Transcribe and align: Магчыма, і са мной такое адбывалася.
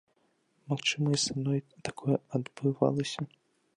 Магчыма, 0.71 1.07
і 1.17 1.21
са 1.25 1.31
мной 1.39 1.59
такое 1.89 2.15
адбывалася. 2.39 3.21